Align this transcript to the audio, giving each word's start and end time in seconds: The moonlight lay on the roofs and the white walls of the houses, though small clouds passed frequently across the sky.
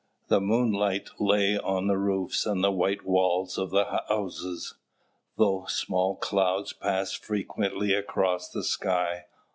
The 0.29 0.41
moonlight 0.41 1.11
lay 1.19 1.59
on 1.59 1.85
the 1.85 1.95
roofs 1.99 2.47
and 2.47 2.63
the 2.63 2.71
white 2.71 3.05
walls 3.05 3.59
of 3.59 3.69
the 3.69 3.85
houses, 4.09 4.73
though 5.37 5.65
small 5.67 6.15
clouds 6.15 6.73
passed 6.73 7.23
frequently 7.23 7.93
across 7.93 8.49
the 8.49 8.63
sky. 8.63 9.25